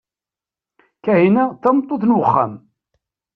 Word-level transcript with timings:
Kahina 1.03 1.43
d 1.49 1.59
tameṭṭut 1.63 2.03
n 2.05 2.15
uxxam. 2.17 2.53